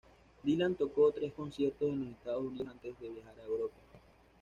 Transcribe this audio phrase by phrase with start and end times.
[0.43, 3.77] Dylan tocó tres conciertos en los Estados Unidos antes de viajar a Europa.